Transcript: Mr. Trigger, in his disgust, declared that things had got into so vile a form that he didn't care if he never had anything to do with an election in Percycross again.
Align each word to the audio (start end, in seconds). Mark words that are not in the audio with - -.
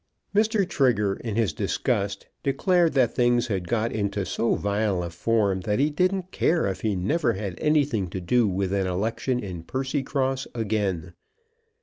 Mr. 0.33 0.67
Trigger, 0.67 1.13
in 1.17 1.35
his 1.35 1.53
disgust, 1.53 2.25
declared 2.41 2.93
that 2.93 3.13
things 3.13 3.45
had 3.45 3.67
got 3.67 3.91
into 3.91 4.25
so 4.25 4.55
vile 4.55 5.03
a 5.03 5.11
form 5.11 5.59
that 5.61 5.77
he 5.77 5.91
didn't 5.91 6.31
care 6.31 6.65
if 6.65 6.81
he 6.81 6.95
never 6.95 7.33
had 7.33 7.53
anything 7.59 8.09
to 8.09 8.19
do 8.19 8.47
with 8.47 8.73
an 8.73 8.87
election 8.87 9.39
in 9.39 9.61
Percycross 9.61 10.47
again. 10.55 11.13